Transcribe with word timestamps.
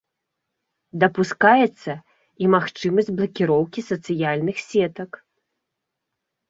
Дапускаецца 1.03 1.93
і 2.45 2.49
магчымасць 2.55 3.13
блакіроўкі 3.21 3.81
сацыяльных 3.93 4.57
сетак. 4.69 5.23